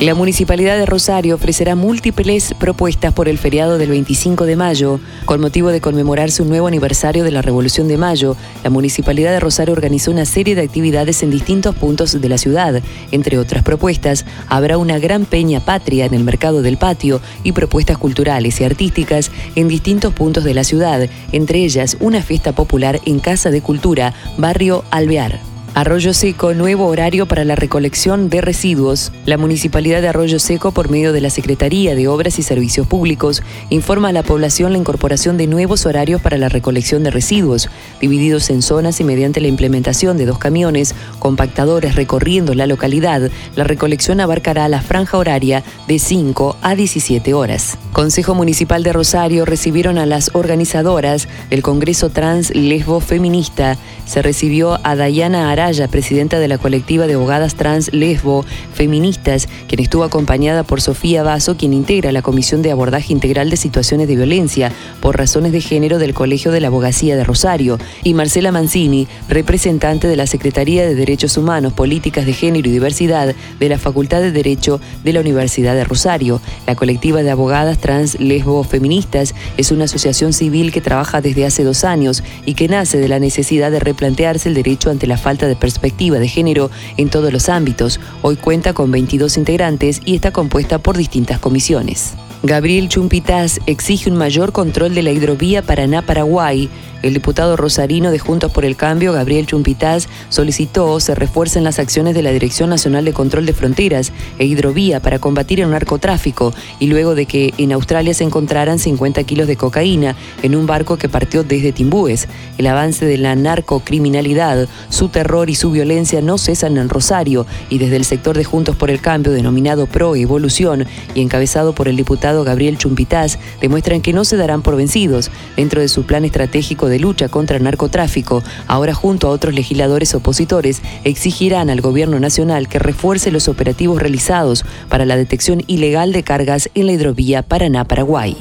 La 0.00 0.14
Municipalidad 0.14 0.78
de 0.78 0.86
Rosario 0.86 1.34
ofrecerá 1.34 1.74
múltiples 1.74 2.54
propuestas 2.54 3.12
por 3.12 3.28
el 3.28 3.36
feriado 3.36 3.78
del 3.78 3.90
25 3.90 4.46
de 4.46 4.54
mayo. 4.54 5.00
Con 5.24 5.40
motivo 5.40 5.70
de 5.70 5.80
conmemorarse 5.80 6.40
un 6.40 6.48
nuevo 6.48 6.68
aniversario 6.68 7.24
de 7.24 7.32
la 7.32 7.42
Revolución 7.42 7.88
de 7.88 7.98
Mayo, 7.98 8.36
la 8.62 8.70
Municipalidad 8.70 9.32
de 9.32 9.40
Rosario 9.40 9.72
organizó 9.72 10.12
una 10.12 10.24
serie 10.24 10.54
de 10.54 10.62
actividades 10.62 11.24
en 11.24 11.32
distintos 11.32 11.74
puntos 11.74 12.20
de 12.20 12.28
la 12.28 12.38
ciudad. 12.38 12.80
Entre 13.10 13.38
otras 13.38 13.64
propuestas, 13.64 14.24
habrá 14.46 14.78
una 14.78 15.00
gran 15.00 15.24
peña 15.24 15.58
patria 15.58 16.04
en 16.04 16.14
el 16.14 16.22
mercado 16.22 16.62
del 16.62 16.78
patio 16.78 17.20
y 17.42 17.50
propuestas 17.50 17.98
culturales 17.98 18.60
y 18.60 18.64
artísticas 18.64 19.32
en 19.56 19.66
distintos 19.66 20.14
puntos 20.14 20.44
de 20.44 20.54
la 20.54 20.62
ciudad, 20.62 21.08
entre 21.32 21.64
ellas 21.64 21.96
una 21.98 22.22
fiesta 22.22 22.52
popular 22.52 23.00
en 23.04 23.18
Casa 23.18 23.50
de 23.50 23.62
Cultura, 23.62 24.14
barrio 24.36 24.84
Alvear. 24.92 25.57
Arroyo 25.78 26.12
Seco, 26.12 26.54
nuevo 26.54 26.86
horario 26.86 27.26
para 27.26 27.44
la 27.44 27.54
recolección 27.54 28.30
de 28.30 28.40
residuos. 28.40 29.12
La 29.26 29.38
Municipalidad 29.38 30.02
de 30.02 30.08
Arroyo 30.08 30.40
Seco, 30.40 30.72
por 30.72 30.90
medio 30.90 31.12
de 31.12 31.20
la 31.20 31.30
Secretaría 31.30 31.94
de 31.94 32.08
Obras 32.08 32.40
y 32.40 32.42
Servicios 32.42 32.84
Públicos, 32.88 33.44
informa 33.70 34.08
a 34.08 34.12
la 34.12 34.24
población 34.24 34.72
la 34.72 34.78
incorporación 34.78 35.36
de 35.36 35.46
nuevos 35.46 35.86
horarios 35.86 36.20
para 36.20 36.36
la 36.36 36.48
recolección 36.48 37.04
de 37.04 37.12
residuos, 37.12 37.70
divididos 38.00 38.50
en 38.50 38.62
zonas 38.62 38.98
y 38.98 39.04
mediante 39.04 39.40
la 39.40 39.46
implementación 39.46 40.16
de 40.16 40.26
dos 40.26 40.40
camiones 40.40 40.96
compactadores 41.20 41.94
recorriendo 41.94 42.54
la 42.54 42.66
localidad. 42.66 43.30
La 43.54 43.62
recolección 43.62 44.18
abarcará 44.18 44.68
la 44.68 44.82
franja 44.82 45.16
horaria 45.16 45.62
de 45.86 46.00
5 46.00 46.56
a 46.60 46.74
17 46.74 47.34
horas. 47.34 47.78
Consejo 47.92 48.34
Municipal 48.34 48.82
de 48.82 48.92
Rosario 48.92 49.44
recibieron 49.44 49.96
a 49.98 50.06
las 50.06 50.34
organizadoras 50.34 51.28
del 51.50 51.62
Congreso 51.62 52.10
Trans 52.10 52.52
Lesbo 52.52 52.98
Feminista. 52.98 53.76
Se 54.06 54.22
recibió 54.22 54.80
a 54.82 54.96
Dayana 54.96 55.52
Presidenta 55.68 56.38
de 56.38 56.48
la 56.48 56.56
colectiva 56.56 57.06
de 57.06 57.12
abogadas 57.12 57.54
trans 57.54 57.92
lesbo 57.92 58.42
feministas, 58.72 59.50
quien 59.66 59.82
estuvo 59.82 60.02
acompañada 60.02 60.62
por 60.62 60.80
Sofía 60.80 61.22
Vaso, 61.22 61.58
quien 61.58 61.74
integra 61.74 62.10
la 62.10 62.22
Comisión 62.22 62.62
de 62.62 62.70
Abordaje 62.70 63.12
Integral 63.12 63.50
de 63.50 63.58
Situaciones 63.58 64.08
de 64.08 64.16
Violencia 64.16 64.72
por 65.02 65.18
razones 65.18 65.52
de 65.52 65.60
género 65.60 65.98
del 65.98 66.14
Colegio 66.14 66.52
de 66.52 66.60
la 66.60 66.68
Abogacía 66.68 67.16
de 67.16 67.24
Rosario, 67.24 67.78
y 68.02 68.14
Marcela 68.14 68.50
Mancini, 68.50 69.08
representante 69.28 70.08
de 70.08 70.16
la 70.16 70.26
Secretaría 70.26 70.86
de 70.86 70.94
Derechos 70.94 71.36
Humanos, 71.36 71.74
Políticas 71.74 72.24
de 72.24 72.32
Género 72.32 72.70
y 72.70 72.72
Diversidad 72.72 73.34
de 73.60 73.68
la 73.68 73.78
Facultad 73.78 74.22
de 74.22 74.32
Derecho 74.32 74.80
de 75.04 75.12
la 75.12 75.20
Universidad 75.20 75.74
de 75.74 75.84
Rosario. 75.84 76.40
La 76.66 76.76
colectiva 76.76 77.22
de 77.22 77.30
abogadas 77.30 77.76
trans 77.76 78.18
lesbo 78.18 78.64
feministas 78.64 79.34
es 79.58 79.70
una 79.70 79.84
asociación 79.84 80.32
civil 80.32 80.72
que 80.72 80.80
trabaja 80.80 81.20
desde 81.20 81.44
hace 81.44 81.62
dos 81.62 81.84
años 81.84 82.24
y 82.46 82.54
que 82.54 82.68
nace 82.68 82.96
de 82.96 83.08
la 83.08 83.18
necesidad 83.18 83.70
de 83.70 83.80
replantearse 83.80 84.48
el 84.48 84.54
derecho 84.54 84.88
ante 84.90 85.06
la 85.06 85.18
falta 85.18 85.46
de 85.46 85.47
perspectiva 85.56 86.18
de 86.18 86.28
género 86.28 86.70
en 86.96 87.08
todos 87.08 87.32
los 87.32 87.48
ámbitos. 87.48 88.00
Hoy 88.22 88.36
cuenta 88.36 88.72
con 88.72 88.90
22 88.90 89.36
integrantes 89.36 90.00
y 90.04 90.14
está 90.14 90.32
compuesta 90.32 90.78
por 90.78 90.96
distintas 90.96 91.38
comisiones. 91.38 92.14
Gabriel 92.44 92.88
Chumpitaz 92.88 93.58
exige 93.66 94.08
un 94.08 94.16
mayor 94.16 94.52
control 94.52 94.94
de 94.94 95.02
la 95.02 95.10
hidrovía 95.10 95.62
Paraná-Paraguay. 95.62 96.70
El 97.02 97.14
diputado 97.14 97.56
rosarino 97.56 98.10
de 98.10 98.18
Juntos 98.18 98.50
por 98.50 98.64
el 98.64 98.76
Cambio, 98.76 99.12
Gabriel 99.12 99.46
Chumpitaz, 99.46 100.08
solicitó 100.30 100.98
se 100.98 101.14
refuercen 101.14 101.62
las 101.62 101.78
acciones 101.78 102.14
de 102.14 102.22
la 102.22 102.30
Dirección 102.30 102.70
Nacional 102.70 103.04
de 103.04 103.12
Control 103.12 103.46
de 103.46 103.52
Fronteras 103.52 104.12
e 104.38 104.46
Hidrovía 104.46 105.00
para 105.00 105.20
combatir 105.20 105.60
el 105.60 105.70
narcotráfico 105.70 106.52
y 106.80 106.86
luego 106.86 107.14
de 107.14 107.26
que 107.26 107.54
en 107.58 107.72
Australia 107.72 108.14
se 108.14 108.24
encontraran 108.24 108.80
50 108.80 109.22
kilos 109.24 109.46
de 109.46 109.56
cocaína 109.56 110.16
en 110.42 110.56
un 110.56 110.66
barco 110.66 110.96
que 110.96 111.08
partió 111.08 111.44
desde 111.44 111.72
Timbúes. 111.72 112.28
El 112.56 112.66
avance 112.66 113.04
de 113.04 113.18
la 113.18 113.36
narcocriminalidad, 113.36 114.68
su 114.88 115.08
terror 115.08 115.50
y 115.50 115.54
su 115.54 115.70
violencia 115.70 116.20
no 116.20 116.36
cesan 116.36 116.78
en 116.78 116.88
Rosario 116.88 117.46
y 117.70 117.78
desde 117.78 117.96
el 117.96 118.04
sector 118.04 118.36
de 118.36 118.44
Juntos 118.44 118.74
por 118.74 118.90
el 118.90 119.00
Cambio 119.00 119.32
denominado 119.32 119.86
Pro 119.86 120.16
Evolución 120.16 120.86
y 121.14 121.20
encabezado 121.22 121.74
por 121.74 121.86
el 121.86 121.96
Gabriel 122.44 122.78
Chumpitaz 122.78 123.38
demuestran 123.60 124.00
que 124.00 124.12
no 124.12 124.24
se 124.24 124.36
darán 124.36 124.62
por 124.62 124.76
vencidos 124.76 125.30
dentro 125.56 125.80
de 125.80 125.88
su 125.88 126.04
plan 126.04 126.24
estratégico 126.24 126.88
de 126.88 126.98
lucha 126.98 127.28
contra 127.28 127.56
el 127.56 127.64
narcotráfico. 127.64 128.42
Ahora 128.66 128.94
junto 128.94 129.28
a 129.28 129.30
otros 129.30 129.54
legisladores 129.54 130.14
opositores 130.14 130.82
exigirán 131.04 131.70
al 131.70 131.80
gobierno 131.80 132.20
nacional 132.20 132.68
que 132.68 132.78
refuerce 132.78 133.30
los 133.30 133.48
operativos 133.48 134.00
realizados 134.00 134.64
para 134.88 135.04
la 135.04 135.16
detección 135.16 135.62
ilegal 135.66 136.12
de 136.12 136.22
cargas 136.22 136.70
en 136.74 136.86
la 136.86 136.92
hidrovía 136.92 137.42
Paraná-Paraguay. 137.42 138.36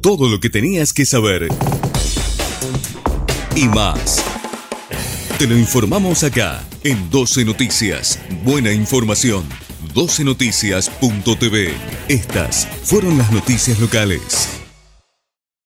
Todo 0.00 0.28
lo 0.28 0.38
que 0.40 0.50
tenías 0.50 0.92
que 0.92 1.06
saber 1.06 1.48
y 3.56 3.68
más. 3.68 4.22
Te 5.38 5.46
lo 5.46 5.56
informamos 5.56 6.22
acá 6.22 6.62
en 6.82 7.10
12 7.10 7.44
Noticias. 7.44 8.18
Buena 8.44 8.72
información. 8.72 9.63
12noticias.tv. 9.94 11.72
Estas 12.08 12.66
fueron 12.82 13.16
las 13.16 13.30
noticias 13.30 13.78
locales. 13.78 14.53